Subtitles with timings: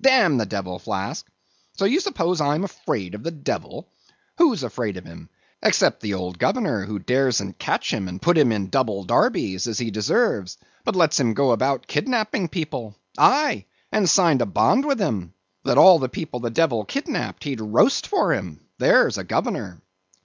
[0.00, 1.26] Damn the devil, Flask;
[1.76, 3.88] so you suppose I'm afraid of the devil?
[4.38, 5.28] Who's afraid of him,
[5.64, 9.78] except the old governor who daresn't catch him and put him in double darbies, as
[9.80, 15.00] he deserves, but lets him go about kidnapping people; aye, and signed a bond with
[15.00, 15.34] him,
[15.64, 18.60] that all the people the devil kidnapped, he'd roast for him?
[18.78, 19.82] There's a governor!"